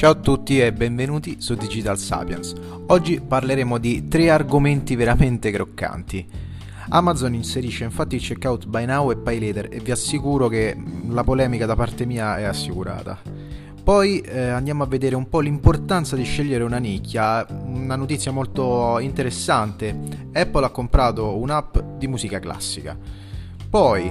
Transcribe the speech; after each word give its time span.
Ciao 0.00 0.12
a 0.12 0.14
tutti 0.14 0.58
e 0.58 0.72
benvenuti 0.72 1.42
su 1.42 1.54
Digital 1.56 1.98
Sapiens. 1.98 2.54
Oggi 2.86 3.20
parleremo 3.20 3.76
di 3.76 4.08
tre 4.08 4.30
argomenti 4.30 4.96
veramente 4.96 5.50
croccanti. 5.50 6.26
Amazon 6.88 7.34
inserisce 7.34 7.84
infatti 7.84 8.14
il 8.14 8.22
checkout 8.22 8.64
buy 8.64 8.86
now 8.86 9.10
e 9.10 9.18
pay 9.18 9.38
later 9.38 9.68
e 9.70 9.78
vi 9.80 9.90
assicuro 9.90 10.48
che 10.48 10.74
la 11.10 11.22
polemica 11.22 11.66
da 11.66 11.76
parte 11.76 12.06
mia 12.06 12.38
è 12.38 12.44
assicurata. 12.44 13.18
Poi 13.84 14.20
eh, 14.20 14.48
andiamo 14.48 14.84
a 14.84 14.86
vedere 14.86 15.16
un 15.16 15.28
po' 15.28 15.40
l'importanza 15.40 16.16
di 16.16 16.24
scegliere 16.24 16.64
una 16.64 16.78
nicchia, 16.78 17.46
una 17.50 17.96
notizia 17.96 18.32
molto 18.32 18.98
interessante. 19.00 19.94
Apple 20.32 20.64
ha 20.64 20.70
comprato 20.70 21.36
un'app 21.36 21.76
di 21.98 22.06
musica 22.06 22.38
classica. 22.38 22.96
Poi 23.68 24.10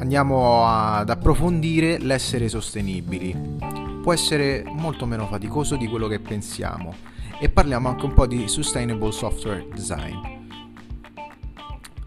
andiamo 0.00 0.66
ad 0.66 1.08
approfondire 1.08 1.98
l'essere 1.98 2.48
sostenibili 2.48 3.81
può 4.02 4.12
essere 4.12 4.64
molto 4.66 5.06
meno 5.06 5.26
faticoso 5.28 5.76
di 5.76 5.86
quello 5.86 6.08
che 6.08 6.18
pensiamo 6.18 6.92
e 7.40 7.48
parliamo 7.48 7.88
anche 7.88 8.04
un 8.04 8.12
po' 8.12 8.26
di 8.26 8.48
Sustainable 8.48 9.12
Software 9.12 9.66
Design. 9.72 10.40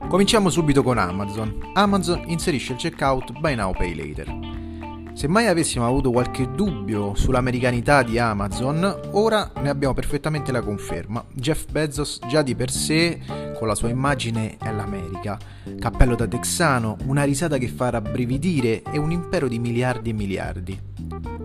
Cominciamo 0.08 0.50
subito 0.50 0.84
con 0.84 0.98
Amazon. 0.98 1.72
Amazon 1.74 2.24
inserisce 2.28 2.74
il 2.74 2.80
checkout 2.80 3.40
Buy 3.40 3.56
Now 3.56 3.72
Pay 3.72 3.96
Later. 3.96 5.14
Se 5.14 5.30
mai 5.30 5.48
avessimo 5.48 5.88
avuto 5.88 6.12
qualche 6.12 6.52
dubbio 6.52 7.16
sull'americanità 7.16 8.04
di 8.04 8.20
Amazon, 8.20 9.00
ora 9.12 9.52
ne 9.62 9.70
abbiamo 9.70 9.94
perfettamente 9.94 10.52
la 10.52 10.62
conferma. 10.62 11.24
Jeff 11.34 11.66
Bezos 11.72 12.20
già 12.28 12.42
di 12.42 12.56
per 12.56 12.70
sé, 12.70 13.22
con 13.58 13.68
la 13.70 13.76
sua 13.76 13.88
immagine, 13.90 14.58
è 14.58 14.72
l'America. 14.72 15.40
Cappello 15.80 16.16
da 16.16 16.28
texano, 16.28 16.98
una 17.06 17.24
risata 17.24 17.58
che 17.58 17.70
fa 17.70 17.90
rabbrividire 17.90 18.84
e 18.84 18.98
un 18.98 19.12
impero 19.12 19.48
di 19.48 19.60
miliardi 19.60 20.10
e 20.10 20.14
miliardi 20.14 20.80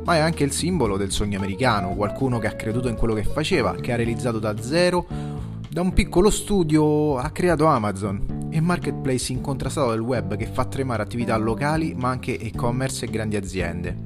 ma 0.04 0.16
è 0.16 0.18
anche 0.18 0.44
il 0.44 0.52
simbolo 0.52 0.96
del 0.96 1.10
sogno 1.10 1.38
americano, 1.38 1.94
qualcuno 1.94 2.38
che 2.38 2.46
ha 2.46 2.52
creduto 2.52 2.88
in 2.88 2.96
quello 2.96 3.14
che 3.14 3.24
faceva, 3.24 3.74
che 3.74 3.92
ha 3.92 3.96
realizzato 3.96 4.38
da 4.38 4.60
zero, 4.60 5.06
da 5.68 5.80
un 5.82 5.92
piccolo 5.92 6.30
studio 6.30 7.16
ha 7.16 7.30
creato 7.30 7.66
Amazon, 7.66 8.48
il 8.50 8.62
marketplace 8.62 9.32
incontrastato 9.32 9.90
del 9.90 10.00
web 10.00 10.36
che 10.36 10.46
fa 10.46 10.64
tremare 10.64 11.02
attività 11.02 11.36
locali 11.36 11.94
ma 11.94 12.08
anche 12.08 12.38
e-commerce 12.38 13.04
e 13.04 13.10
grandi 13.10 13.36
aziende. 13.36 13.96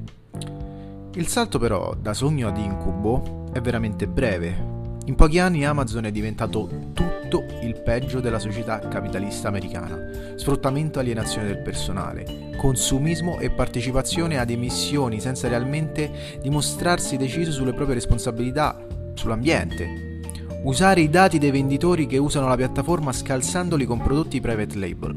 Il 1.14 1.28
salto 1.28 1.58
però 1.58 1.94
da 1.94 2.12
sogno 2.12 2.48
ad 2.48 2.58
incubo 2.58 3.46
è 3.52 3.60
veramente 3.60 4.06
breve. 4.06 4.72
In 5.06 5.14
pochi 5.14 5.38
anni 5.38 5.64
Amazon 5.64 6.06
è 6.06 6.10
diventato 6.10 6.66
tutto 6.66 7.13
il 7.62 7.80
peggio 7.82 8.20
della 8.20 8.38
società 8.38 8.78
capitalista 8.78 9.48
americana. 9.48 10.34
Sfruttamento 10.34 10.98
e 10.98 11.02
alienazione 11.02 11.46
del 11.46 11.62
personale, 11.62 12.52
consumismo 12.56 13.38
e 13.38 13.50
partecipazione 13.50 14.38
ad 14.38 14.50
emissioni 14.50 15.20
senza 15.20 15.48
realmente 15.48 16.38
dimostrarsi 16.40 17.16
deciso 17.16 17.52
sulle 17.52 17.72
proprie 17.72 17.94
responsabilità 17.94 18.76
sull'ambiente. 19.14 20.12
Usare 20.64 21.02
i 21.02 21.10
dati 21.10 21.38
dei 21.38 21.50
venditori 21.50 22.06
che 22.06 22.16
usano 22.16 22.48
la 22.48 22.56
piattaforma 22.56 23.12
scalzandoli 23.12 23.84
con 23.84 24.00
prodotti 24.00 24.40
private 24.40 24.78
label. 24.78 25.14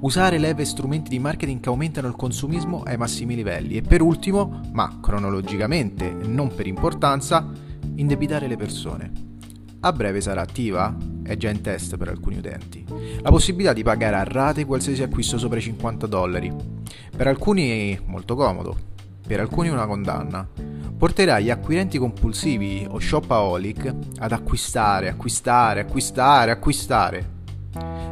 Usare 0.00 0.38
leve 0.38 0.62
e 0.62 0.66
strumenti 0.66 1.08
di 1.08 1.18
marketing 1.18 1.60
che 1.60 1.68
aumentano 1.68 2.06
il 2.06 2.14
consumismo 2.14 2.82
ai 2.84 2.96
massimi 2.96 3.34
livelli. 3.34 3.76
E 3.76 3.82
per 3.82 4.02
ultimo, 4.02 4.60
ma 4.72 4.98
cronologicamente 5.00 6.10
non 6.10 6.54
per 6.54 6.66
importanza, 6.68 7.50
indebitare 7.96 8.46
le 8.46 8.56
persone. 8.56 9.10
A 9.80 9.92
breve 9.92 10.20
sarà 10.20 10.42
attiva, 10.42 10.94
è 11.24 11.36
già 11.36 11.50
in 11.50 11.60
test 11.60 11.96
per 11.96 12.08
alcuni 12.08 12.36
utenti, 12.36 12.84
la 13.20 13.30
possibilità 13.30 13.72
di 13.72 13.82
pagare 13.82 14.16
a 14.16 14.24
rate 14.24 14.64
qualsiasi 14.64 15.02
acquisto 15.02 15.38
sopra 15.38 15.58
i 15.58 15.62
50 15.62 16.06
dollari. 16.06 16.52
Per 17.16 17.26
alcuni 17.26 17.92
è 17.92 18.00
molto 18.06 18.34
comodo, 18.34 18.76
per 19.26 19.40
alcuni 19.40 19.68
una 19.68 19.86
condanna. 19.86 20.46
Porterà 20.96 21.40
gli 21.40 21.50
acquirenti 21.50 21.98
compulsivi 21.98 22.86
o 22.88 22.98
shopaholic 22.98 23.94
ad 24.18 24.32
acquistare, 24.32 25.08
acquistare, 25.08 25.80
acquistare, 25.80 26.50
acquistare. 26.50 27.32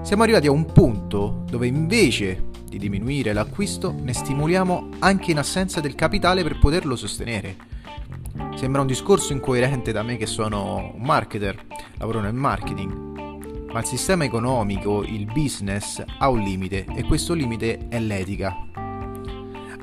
Siamo 0.03 0.25
arrivati 0.25 0.49
a 0.49 0.53
un 0.53 0.67
punto 0.67 1.45
dove 1.49 1.67
invece 1.67 2.51
di 2.69 2.79
diminuire 2.79 3.33
l'acquisto 3.33 3.95
ne 4.03 4.15
stimoliamo 4.15 4.89
anche 5.01 5.31
in 5.31 5.39
assenza 5.39 5.81
del 5.81 5.95
capitale 5.95 6.43
per 6.43 6.59
poterlo 6.59 6.97
sostenere. 6.97 7.57
Sembra 8.55 8.81
un 8.81 8.87
discorso 8.87 9.33
incoerente 9.33 9.93
da 9.93 10.03
me 10.03 10.17
che 10.17 10.27
sono 10.27 10.93
un 10.95 11.03
marketer, 11.03 11.67
lavoro 11.99 12.21
nel 12.21 12.33
marketing, 12.33 13.02
ma 13.73 13.81
il 13.81 13.87
sistema 13.87 14.25
economico, 14.25 15.03
il 15.03 15.25
business, 15.27 16.03
ha 16.19 16.29
un 16.29 16.41
limite 16.41 16.85
e 16.95 17.05
questo 17.05 17.33
limite 17.33 17.89
è 17.89 17.99
l'etica. 17.99 18.55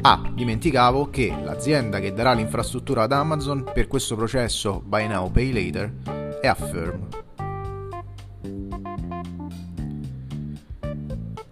Ah, 0.02 0.22
dimenticavo 0.32 1.10
che 1.10 1.36
l'azienda 1.44 2.00
che 2.00 2.14
darà 2.14 2.34
l'infrastruttura 2.34 3.04
ad 3.04 3.12
Amazon 3.12 3.70
per 3.74 3.88
questo 3.88 4.16
processo 4.16 4.82
Buy 4.86 5.08
Now 5.08 5.30
Pay 5.30 5.52
Later 5.52 6.40
è 6.40 6.48
Affirm. 6.48 7.08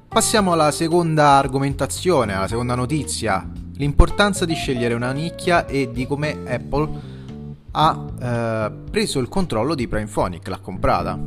Passiamo 0.07 0.53
alla 0.53 0.71
seconda 0.71 1.31
argomentazione, 1.31 2.33
alla 2.33 2.47
seconda 2.47 2.75
notizia 2.75 3.51
l'importanza 3.77 4.45
di 4.45 4.55
scegliere 4.55 4.93
una 4.93 5.11
nicchia 5.11 5.65
e 5.65 5.91
di 5.91 6.07
come 6.07 6.37
Apple 6.47 6.89
ha 7.71 8.05
eh, 8.19 8.71
preso 8.89 9.19
il 9.19 9.27
controllo 9.27 9.75
di 9.75 9.87
Primephonic, 9.87 10.47
l'ha 10.47 10.59
comprata. 10.59 11.19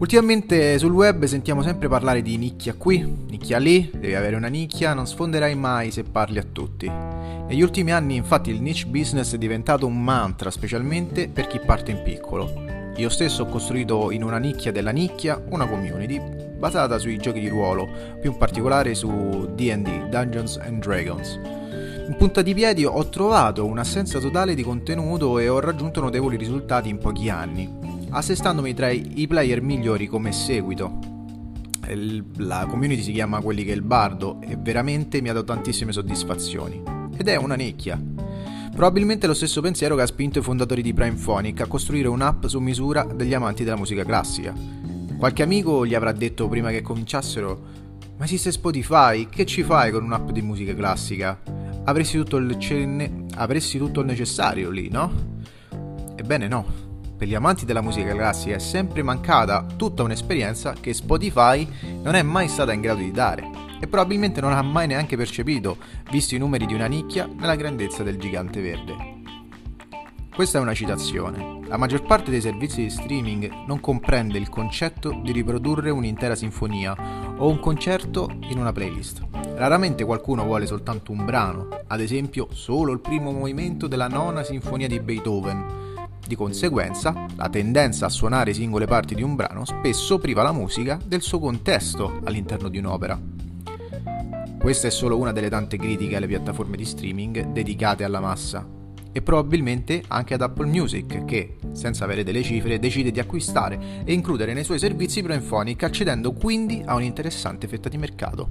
Ultimamente 0.00 0.78
sul 0.78 0.92
web 0.92 1.26
sentiamo 1.26 1.60
sempre 1.60 1.86
parlare 1.86 2.22
di 2.22 2.38
nicchia 2.38 2.72
qui, 2.72 3.06
nicchia 3.28 3.58
lì, 3.58 3.90
devi 3.92 4.14
avere 4.14 4.34
una 4.34 4.48
nicchia, 4.48 4.94
non 4.94 5.06
sfonderai 5.06 5.54
mai 5.54 5.90
se 5.90 6.04
parli 6.04 6.38
a 6.38 6.46
tutti. 6.50 6.88
Negli 6.88 7.60
ultimi 7.60 7.92
anni 7.92 8.16
infatti 8.16 8.48
il 8.48 8.62
niche 8.62 8.86
business 8.86 9.34
è 9.34 9.36
diventato 9.36 9.84
un 9.84 10.02
mantra, 10.02 10.50
specialmente 10.50 11.28
per 11.28 11.46
chi 11.48 11.58
parte 11.58 11.90
in 11.90 12.00
piccolo. 12.02 12.50
Io 12.96 13.10
stesso 13.10 13.42
ho 13.42 13.46
costruito 13.46 14.10
in 14.10 14.24
una 14.24 14.38
nicchia 14.38 14.72
della 14.72 14.90
nicchia 14.90 15.38
una 15.50 15.66
community 15.66 16.18
basata 16.56 16.96
sui 16.96 17.18
giochi 17.18 17.40
di 17.40 17.48
ruolo, 17.48 17.86
più 18.22 18.30
in 18.30 18.38
particolare 18.38 18.94
su 18.94 19.50
DD, 19.54 20.08
Dungeons 20.08 20.56
and 20.56 20.82
Dragons. 20.82 21.38
In 22.08 22.16
punta 22.16 22.40
di 22.40 22.54
piedi 22.54 22.86
ho 22.86 23.06
trovato 23.10 23.66
un'assenza 23.66 24.18
totale 24.18 24.54
di 24.54 24.62
contenuto 24.62 25.38
e 25.38 25.50
ho 25.50 25.60
raggiunto 25.60 26.00
notevoli 26.00 26.38
risultati 26.38 26.88
in 26.88 26.96
pochi 26.96 27.28
anni, 27.28 27.79
assestandomi 28.10 28.74
tra 28.74 28.90
i 28.90 29.26
player 29.26 29.62
migliori 29.62 30.06
come 30.06 30.32
seguito. 30.32 30.98
La 32.36 32.66
community 32.68 33.02
si 33.02 33.12
chiama 33.12 33.40
Quelli 33.40 33.64
che 33.64 33.72
è 33.72 33.74
il 33.74 33.82
bardo 33.82 34.40
e 34.40 34.56
veramente 34.56 35.20
mi 35.20 35.28
ha 35.28 35.32
dato 35.32 35.46
tantissime 35.46 35.92
soddisfazioni. 35.92 36.82
Ed 37.16 37.28
è 37.28 37.36
una 37.36 37.54
nicchia, 37.54 38.00
Probabilmente 38.80 39.26
lo 39.26 39.34
stesso 39.34 39.60
pensiero 39.60 39.96
che 39.96 40.02
ha 40.02 40.06
spinto 40.06 40.38
i 40.38 40.42
fondatori 40.42 40.80
di 40.80 40.94
Primephonic 40.94 41.60
a 41.60 41.66
costruire 41.66 42.08
un'app 42.08 42.46
su 42.46 42.60
misura 42.60 43.02
degli 43.04 43.34
amanti 43.34 43.64
della 43.64 43.76
musica 43.76 44.04
classica. 44.04 44.54
Qualche 45.18 45.42
amico 45.42 45.84
gli 45.84 45.94
avrà 45.94 46.12
detto 46.12 46.48
prima 46.48 46.70
che 46.70 46.80
cominciassero: 46.80 47.60
Ma 48.16 48.24
esiste 48.24 48.52
Spotify, 48.52 49.28
che 49.28 49.44
ci 49.44 49.64
fai 49.64 49.90
con 49.90 50.04
un'app 50.04 50.30
di 50.30 50.40
musica 50.40 50.74
classica? 50.74 51.38
Avresti 51.84 52.16
tutto 52.16 52.36
il, 52.36 52.58
cenne... 52.58 53.26
Avresti 53.34 53.76
tutto 53.76 54.00
il 54.00 54.06
necessario 54.06 54.70
lì, 54.70 54.88
no? 54.88 55.12
Ebbene 56.14 56.48
no. 56.48 56.79
Per 57.20 57.28
gli 57.28 57.34
amanti 57.34 57.66
della 57.66 57.82
musica 57.82 58.14
classica 58.14 58.54
è 58.54 58.58
sempre 58.58 59.02
mancata 59.02 59.66
tutta 59.76 60.02
un'esperienza 60.02 60.72
che 60.72 60.94
Spotify 60.94 61.68
non 62.00 62.14
è 62.14 62.22
mai 62.22 62.48
stata 62.48 62.72
in 62.72 62.80
grado 62.80 63.00
di 63.00 63.10
dare 63.10 63.46
e 63.78 63.86
probabilmente 63.86 64.40
non 64.40 64.54
ha 64.54 64.62
mai 64.62 64.86
neanche 64.86 65.18
percepito, 65.18 65.76
visto 66.10 66.34
i 66.34 66.38
numeri 66.38 66.64
di 66.64 66.72
una 66.72 66.86
nicchia, 66.86 67.28
nella 67.30 67.56
grandezza 67.56 68.02
del 68.02 68.16
gigante 68.16 68.62
verde. 68.62 69.18
Questa 70.34 70.56
è 70.56 70.62
una 70.62 70.72
citazione. 70.72 71.60
La 71.66 71.76
maggior 71.76 72.04
parte 72.04 72.30
dei 72.30 72.40
servizi 72.40 72.84
di 72.84 72.88
streaming 72.88 73.66
non 73.66 73.80
comprende 73.80 74.38
il 74.38 74.48
concetto 74.48 75.20
di 75.22 75.32
riprodurre 75.32 75.90
un'intera 75.90 76.34
sinfonia 76.34 76.96
o 77.36 77.50
un 77.50 77.60
concerto 77.60 78.30
in 78.48 78.58
una 78.58 78.72
playlist. 78.72 79.20
Raramente 79.56 80.06
qualcuno 80.06 80.44
vuole 80.44 80.64
soltanto 80.64 81.12
un 81.12 81.26
brano, 81.26 81.68
ad 81.86 82.00
esempio 82.00 82.48
solo 82.52 82.92
il 82.92 83.00
primo 83.00 83.30
movimento 83.30 83.88
della 83.88 84.08
nona 84.08 84.42
sinfonia 84.42 84.88
di 84.88 85.00
Beethoven. 85.00 85.89
Di 86.30 86.36
conseguenza, 86.36 87.26
la 87.34 87.48
tendenza 87.48 88.06
a 88.06 88.08
suonare 88.08 88.54
singole 88.54 88.86
parti 88.86 89.16
di 89.16 89.22
un 89.24 89.34
brano 89.34 89.64
spesso 89.64 90.20
priva 90.20 90.44
la 90.44 90.52
musica 90.52 90.96
del 91.04 91.22
suo 91.22 91.40
contesto 91.40 92.20
all'interno 92.22 92.68
di 92.68 92.78
un'opera. 92.78 93.20
Questa 94.56 94.86
è 94.86 94.90
solo 94.92 95.18
una 95.18 95.32
delle 95.32 95.50
tante 95.50 95.76
critiche 95.76 96.14
alle 96.14 96.28
piattaforme 96.28 96.76
di 96.76 96.84
streaming 96.84 97.50
dedicate 97.50 98.04
alla 98.04 98.20
massa 98.20 98.64
e 99.10 99.22
probabilmente 99.22 100.04
anche 100.06 100.34
ad 100.34 100.42
Apple 100.42 100.68
Music 100.68 101.24
che, 101.24 101.56
senza 101.72 102.04
avere 102.04 102.22
delle 102.22 102.44
cifre, 102.44 102.78
decide 102.78 103.10
di 103.10 103.18
acquistare 103.18 104.04
e 104.04 104.12
includere 104.12 104.52
nei 104.52 104.62
suoi 104.62 104.78
servizi 104.78 105.24
Primephonic 105.24 105.82
accedendo 105.82 106.30
quindi 106.30 106.80
a 106.84 106.94
un'interessante 106.94 107.66
fetta 107.66 107.88
di 107.88 107.98
mercato. 107.98 108.48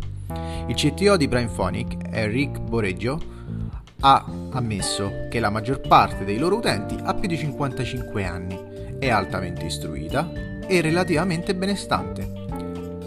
Il 0.68 0.76
CTO 0.76 1.16
di 1.16 1.30
Primephonic, 1.30 2.10
Eric 2.12 2.60
Boreggio, 2.60 3.38
ha 4.02 4.26
ammesso 4.52 5.28
che 5.30 5.40
la 5.40 5.50
maggior 5.50 5.82
parte 5.82 6.26
dei 6.26 6.38
loro 6.38 6.58
utenti 6.58 6.98
ha 7.02 7.14
più 7.14 7.28
di 7.28 7.38
55 7.38 8.26
anni, 8.26 8.98
è 9.00 9.10
altamente 9.10 9.66
istruita 9.66 10.32
e 10.68 10.82
relativamente 10.82 11.56
benestante. 11.56 12.48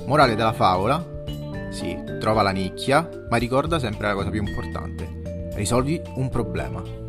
Morale 0.06 0.35
della 0.35 0.53
favola, 0.53 1.05
sì, 1.71 1.97
trova 2.19 2.43
la 2.43 2.50
nicchia, 2.50 3.09
ma 3.29 3.37
ricorda 3.37 3.79
sempre 3.79 4.09
la 4.09 4.15
cosa 4.15 4.31
più 4.31 4.43
importante. 4.43 5.50
Risolvi 5.55 6.00
un 6.17 6.29
problema. 6.29 7.00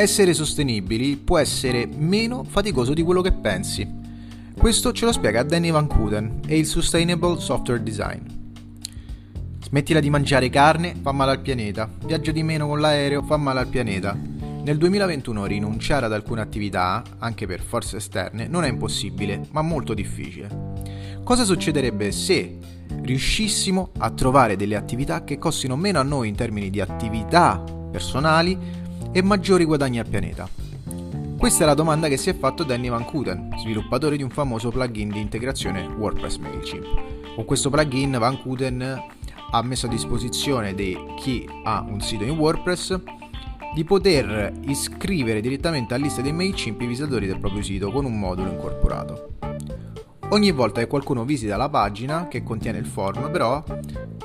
essere 0.00 0.32
sostenibili 0.32 1.16
può 1.16 1.36
essere 1.36 1.86
meno 1.86 2.42
faticoso 2.42 2.94
di 2.94 3.02
quello 3.02 3.20
che 3.20 3.32
pensi. 3.32 3.86
Questo 4.56 4.92
ce 4.92 5.04
lo 5.04 5.12
spiega 5.12 5.42
Danny 5.42 5.70
Van 5.70 5.86
Kuden 5.86 6.40
e 6.46 6.58
il 6.58 6.66
Sustainable 6.66 7.38
Software 7.38 7.82
Design. 7.82 8.39
Smettila 9.70 10.00
di 10.00 10.10
mangiare 10.10 10.50
carne, 10.50 10.96
fa 11.00 11.12
male 11.12 11.30
al 11.30 11.38
pianeta. 11.38 11.88
Viaggia 12.04 12.32
di 12.32 12.42
meno 12.42 12.66
con 12.66 12.80
l'aereo, 12.80 13.22
fa 13.22 13.36
male 13.36 13.60
al 13.60 13.68
pianeta. 13.68 14.18
Nel 14.64 14.76
2021 14.76 15.46
rinunciare 15.46 16.06
ad 16.06 16.12
alcune 16.12 16.40
attività, 16.40 17.04
anche 17.18 17.46
per 17.46 17.60
forze 17.60 17.98
esterne, 17.98 18.48
non 18.48 18.64
è 18.64 18.68
impossibile, 18.68 19.46
ma 19.52 19.62
molto 19.62 19.94
difficile. 19.94 20.72
Cosa 21.22 21.44
succederebbe 21.44 22.10
se 22.10 22.58
riuscissimo 23.02 23.92
a 23.98 24.10
trovare 24.10 24.56
delle 24.56 24.74
attività 24.74 25.22
che 25.22 25.38
costino 25.38 25.76
meno 25.76 26.00
a 26.00 26.02
noi 26.02 26.26
in 26.26 26.34
termini 26.34 26.68
di 26.68 26.80
attività 26.80 27.62
personali 27.92 28.58
e 29.12 29.22
maggiori 29.22 29.64
guadagni 29.64 30.00
al 30.00 30.08
pianeta? 30.08 30.48
Questa 31.38 31.62
è 31.62 31.66
la 31.66 31.74
domanda 31.74 32.08
che 32.08 32.16
si 32.16 32.28
è 32.28 32.36
fatto 32.36 32.64
Danny 32.64 32.88
Van 32.88 33.04
Kuten, 33.04 33.50
sviluppatore 33.60 34.16
di 34.16 34.24
un 34.24 34.30
famoso 34.30 34.70
plugin 34.70 35.10
di 35.10 35.20
integrazione 35.20 35.86
WordPress 35.86 36.38
MailChimp. 36.38 37.34
Con 37.36 37.44
questo 37.44 37.70
plugin 37.70 38.16
Van 38.18 38.36
Kuten 38.42 39.18
ha 39.50 39.62
messo 39.62 39.86
a 39.86 39.88
disposizione 39.88 40.74
di 40.74 40.96
chi 41.16 41.48
ha 41.64 41.84
un 41.86 42.00
sito 42.00 42.24
in 42.24 42.38
WordPress 42.38 43.00
di 43.74 43.84
poter 43.84 44.52
iscrivere 44.62 45.40
direttamente 45.40 45.94
alla 45.94 46.04
lista 46.04 46.22
dei 46.22 46.32
MailChimp 46.32 46.80
i 46.80 46.86
visitatori 46.86 47.26
del 47.26 47.38
proprio 47.38 47.62
sito 47.62 47.90
con 47.90 48.04
un 48.04 48.18
modulo 48.18 48.50
incorporato. 48.50 49.34
Ogni 50.30 50.52
volta 50.52 50.80
che 50.80 50.86
qualcuno 50.86 51.24
visita 51.24 51.56
la 51.56 51.68
pagina 51.68 52.28
che 52.28 52.42
contiene 52.42 52.78
il 52.78 52.86
form, 52.86 53.30
però, 53.30 53.62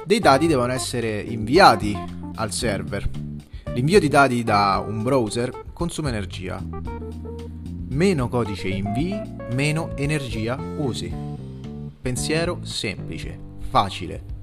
dei 0.05 0.19
dati 0.19 0.45
devono 0.45 0.71
essere 0.71 1.19
inviati 1.19 1.97
al 2.35 2.51
server. 2.51 3.09
L'invio 3.73 3.99
di 3.99 4.07
dati 4.07 4.43
da 4.43 4.83
un 4.87 5.01
browser 5.01 5.63
consuma 5.73 6.09
energia. 6.09 6.63
Meno 7.89 8.29
codice 8.29 8.67
invii, 8.67 9.21
meno 9.53 9.95
energia 9.95 10.57
usi. 10.77 11.11
Pensiero 12.01 12.59
semplice, 12.61 13.39
facile. 13.69 14.34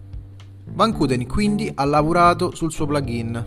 Van 0.74 0.94
Kuden 0.94 1.26
quindi 1.26 1.70
ha 1.74 1.84
lavorato 1.84 2.54
sul 2.54 2.72
suo 2.72 2.86
plugin, 2.86 3.44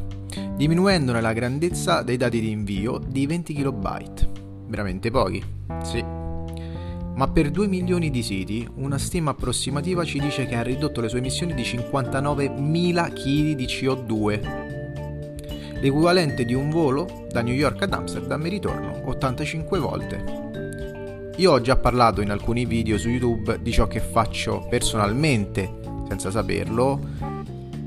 diminuendone 0.55 1.21
la 1.21 1.33
grandezza 1.33 2.03
dei 2.03 2.17
dati 2.17 2.39
di 2.39 2.51
invio 2.51 2.99
di 2.99 3.25
20 3.25 3.53
KB. 3.55 4.67
Veramente 4.67 5.09
pochi, 5.09 5.43
sì. 5.81 6.03
Ma 6.03 7.27
per 7.27 7.49
2 7.49 7.67
milioni 7.67 8.11
di 8.11 8.21
siti, 8.21 8.69
una 8.75 8.99
stima 8.99 9.31
approssimativa 9.31 10.03
ci 10.03 10.19
dice 10.19 10.45
che 10.45 10.55
ha 10.55 10.61
ridotto 10.61 11.01
le 11.01 11.09
sue 11.09 11.17
emissioni 11.17 11.55
di 11.55 11.63
59.000 11.63 13.13
kg 13.13 13.55
di 13.55 13.65
CO2, 13.65 15.79
l'equivalente 15.81 16.45
di 16.45 16.53
un 16.53 16.69
volo 16.69 17.25
da 17.31 17.41
New 17.41 17.55
York 17.55 17.81
ad 17.81 17.93
Amsterdam 17.93 18.45
e 18.45 18.49
ritorno 18.49 19.01
85 19.03 19.79
volte. 19.79 20.43
Io 21.37 21.51
ho 21.51 21.59
già 21.59 21.75
parlato 21.75 22.21
in 22.21 22.29
alcuni 22.29 22.65
video 22.65 22.99
su 22.99 23.09
YouTube 23.09 23.59
di 23.61 23.71
ciò 23.71 23.87
che 23.87 23.99
faccio 23.99 24.67
personalmente 24.69 25.94
senza 26.07 26.31
saperlo, 26.31 26.99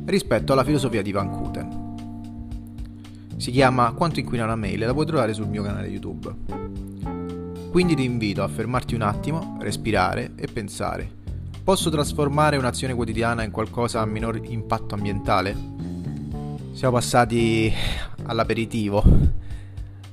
rispetto 0.04 0.52
alla 0.52 0.64
filosofia 0.64 1.02
di 1.02 1.12
Van 1.12 1.30
Kuten. 1.30 1.86
Si 3.36 3.50
chiama 3.50 3.92
Quanto 3.92 4.18
inquina 4.18 4.44
una 4.44 4.56
mail 4.56 4.82
e 4.82 4.86
la 4.86 4.92
puoi 4.92 5.06
trovare 5.06 5.32
sul 5.32 5.48
mio 5.48 5.62
canale 5.62 5.88
YouTube. 5.88 6.34
Quindi 7.70 7.94
ti 7.94 8.04
invito 8.04 8.42
a 8.42 8.48
fermarti 8.48 8.94
un 8.94 9.02
attimo, 9.02 9.56
respirare 9.60 10.32
e 10.36 10.46
pensare. 10.46 11.08
Posso 11.62 11.90
trasformare 11.90 12.56
un'azione 12.56 12.94
quotidiana 12.94 13.42
in 13.42 13.50
qualcosa 13.50 14.00
a 14.00 14.06
minor 14.06 14.40
impatto 14.42 14.94
ambientale? 14.94 15.54
Siamo 16.72 16.94
passati 16.94 17.72
all'aperitivo. 18.24 19.04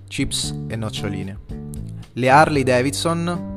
Chips 0.07 0.54
e 0.68 0.75
noccioline. 0.75 1.40
Le 2.13 2.30
Harley 2.30 2.63
Davidson 2.63 3.55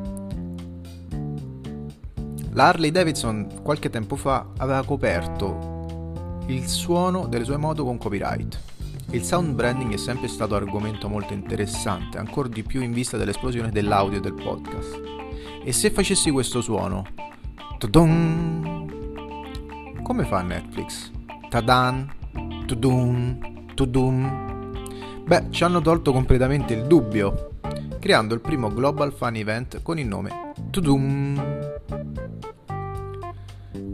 la 2.59 2.67
Harley 2.67 2.91
Davidson 2.91 3.61
qualche 3.63 3.89
tempo 3.89 4.17
fa 4.17 4.49
aveva 4.57 4.85
coperto 4.85 6.41
il 6.49 6.67
suono 6.67 7.29
delle 7.29 7.45
sue 7.45 7.57
moto 7.57 7.85
con 7.85 7.99
copyright. 7.99 8.61
Il 9.11 9.23
sound 9.23 9.55
branding 9.55 9.93
è 9.93 9.97
sempre 9.97 10.27
stato 10.27 10.57
argomento 10.57 11.09
molto 11.09 11.35
interessante, 11.35 12.19
ancora 12.19 12.49
di 12.49 12.65
più 12.65 12.83
in 12.83 12.91
vista 12.91 13.17
dell'esplosione 13.17 13.71
dell'audio 13.71 14.21
del 14.21 14.35
podcast. 14.35 15.01
E 15.63 15.71
se 15.73 15.93
facessi 15.93 16.33
questo 16.33 16.61
suono? 16.61 17.07
Tudum, 17.79 18.89
come 20.03 20.25
fa 20.25 20.43
Netflix? 20.43 21.13
Tadan, 21.49 22.13
tudum, 22.67 23.73
tudum. 23.75 24.83
Beh, 25.25 25.47
ci 25.51 25.63
hanno 25.63 25.81
tolto 25.81 26.11
completamente 26.11 26.75
il 26.75 26.89
dubbio, 26.89 27.51
creando 28.01 28.35
il 28.35 28.41
primo 28.41 28.69
Global 28.75 29.13
Fan 29.13 29.37
Event 29.37 29.81
con 29.83 29.97
il 30.01 30.09
nome 30.09 30.53
Tudum. 30.71 31.68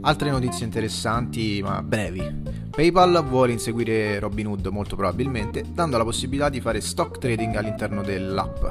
Altre 0.06 0.31
notizie 0.31 0.67
interessanti 0.67 1.62
ma 1.62 1.83
brevi. 1.83 2.43
PayPal 2.69 3.25
vuole 3.27 3.53
inseguire 3.53 4.19
Robinhood 4.19 4.67
molto 4.67 4.97
probabilmente, 4.97 5.65
dando 5.73 5.97
la 5.97 6.05
possibilità 6.05 6.51
di 6.51 6.61
fare 6.61 6.83
stock 6.83 7.17
trading 7.17 7.56
all'interno 7.56 8.03
dell'app. 8.03 8.65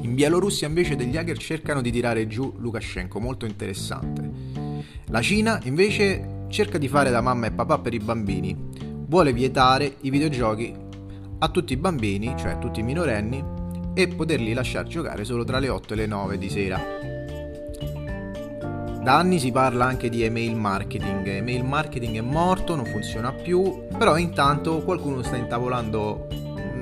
In 0.00 0.16
Bielorussia 0.16 0.66
invece 0.66 0.96
degli 0.96 1.16
hacker 1.16 1.38
cercano 1.38 1.80
di 1.80 1.92
tirare 1.92 2.26
giù 2.26 2.52
Lukashenko, 2.58 3.20
molto 3.20 3.46
interessante. 3.46 4.28
La 5.06 5.22
Cina 5.22 5.60
invece 5.62 6.46
cerca 6.48 6.78
di 6.78 6.88
fare 6.88 7.10
da 7.10 7.20
mamma 7.20 7.46
e 7.46 7.52
papà 7.52 7.78
per 7.78 7.94
i 7.94 8.00
bambini, 8.00 8.56
vuole 9.06 9.32
vietare 9.32 9.98
i 10.00 10.10
videogiochi 10.10 10.74
a 11.38 11.48
tutti 11.48 11.74
i 11.74 11.76
bambini, 11.76 12.34
cioè 12.36 12.52
a 12.52 12.58
tutti 12.58 12.80
i 12.80 12.82
minorenni, 12.82 13.40
e 13.94 14.08
poterli 14.08 14.52
lasciare 14.52 14.88
giocare 14.88 15.22
solo 15.22 15.44
tra 15.44 15.60
le 15.60 15.68
8 15.68 15.92
e 15.92 15.96
le 15.96 16.06
9 16.06 16.38
di 16.38 16.50
sera. 16.50 17.17
Da 19.02 19.16
anni 19.16 19.38
si 19.38 19.50
parla 19.52 19.86
anche 19.86 20.08
di 20.08 20.22
email 20.22 20.54
marketing. 20.54 21.26
Email 21.26 21.64
marketing 21.64 22.16
è 22.16 22.20
morto, 22.20 22.74
non 22.74 22.84
funziona 22.84 23.32
più, 23.32 23.86
però 23.96 24.18
intanto 24.18 24.82
qualcuno 24.82 25.22
sta 25.22 25.36
intavolando 25.36 26.26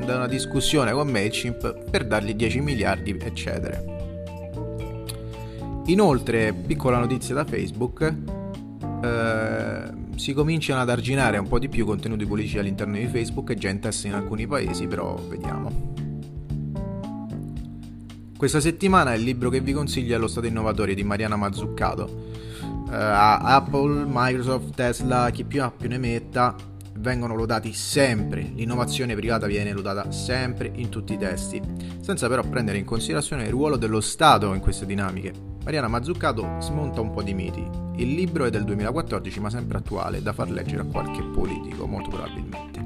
da 0.04 0.16
una 0.16 0.26
discussione 0.26 0.92
con 0.92 1.08
Mailchimp 1.08 1.90
per 1.90 2.06
dargli 2.06 2.34
10 2.34 2.60
miliardi, 2.60 3.16
eccetera. 3.20 3.82
Inoltre, 5.86 6.52
piccola 6.52 6.98
notizia 6.98 7.34
da 7.34 7.44
Facebook, 7.44 8.14
eh, 9.02 9.82
si 10.16 10.32
cominciano 10.32 10.80
ad 10.80 10.90
arginare 10.90 11.38
un 11.38 11.46
po' 11.46 11.58
di 11.58 11.68
più 11.68 11.84
contenuti 11.84 12.24
politici 12.26 12.58
all'interno 12.58 12.96
di 12.96 13.06
Facebook, 13.06 13.52
è 13.52 13.54
già 13.54 13.68
in 13.68 13.78
testa 13.78 14.08
in 14.08 14.14
alcuni 14.14 14.46
paesi, 14.46 14.86
però 14.86 15.14
vediamo. 15.14 16.05
Questa 18.36 18.60
settimana 18.60 19.14
il 19.14 19.22
libro 19.22 19.48
che 19.48 19.62
vi 19.62 19.72
consiglio 19.72 20.14
è 20.14 20.18
Lo 20.18 20.26
Stato 20.28 20.46
Innovatore 20.46 20.92
di 20.92 21.02
Mariana 21.02 21.36
Mazzuccato. 21.36 22.24
Uh, 22.60 22.90
Apple, 22.90 24.04
Microsoft, 24.06 24.74
Tesla, 24.74 25.30
chi 25.30 25.44
più 25.44 25.62
ha 25.62 25.70
più 25.70 25.88
ne 25.88 25.96
metta, 25.96 26.54
vengono 26.98 27.34
lodati 27.34 27.72
sempre, 27.72 28.42
l'innovazione 28.54 29.14
privata 29.14 29.46
viene 29.46 29.72
lodata 29.72 30.10
sempre 30.12 30.70
in 30.74 30.90
tutti 30.90 31.14
i 31.14 31.18
testi, 31.18 31.62
senza 32.00 32.28
però 32.28 32.42
prendere 32.42 32.76
in 32.76 32.84
considerazione 32.84 33.44
il 33.44 33.50
ruolo 33.50 33.78
dello 33.78 34.02
Stato 34.02 34.52
in 34.52 34.60
queste 34.60 34.84
dinamiche. 34.84 35.32
Mariana 35.64 35.88
Mazzuccato 35.88 36.60
smonta 36.60 37.00
un 37.00 37.12
po' 37.12 37.22
di 37.22 37.32
miti. 37.32 37.66
Il 37.96 38.12
libro 38.12 38.44
è 38.44 38.50
del 38.50 38.64
2014 38.64 39.40
ma 39.40 39.48
sempre 39.48 39.78
attuale, 39.78 40.20
da 40.20 40.34
far 40.34 40.50
leggere 40.50 40.82
a 40.82 40.86
qualche 40.86 41.22
politico, 41.22 41.86
molto 41.86 42.10
probabilmente. 42.10 42.84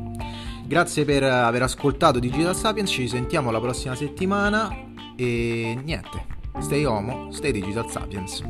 Grazie 0.65 1.05
per 1.05 1.25
aver 1.25 1.63
ascoltato 1.63 2.21
Digital 2.21 2.55
Sapiens, 2.55 2.89
ci 2.89 3.09
sentiamo 3.09 3.51
la 3.51 3.59
prossima 3.59 3.97
settimana 3.97 4.89
e 5.23 5.77
niente, 5.85 6.19
stay 6.63 6.87
homo, 6.87 7.31
stay 7.31 7.53
digital 7.53 7.91
sapiens. 7.91 8.43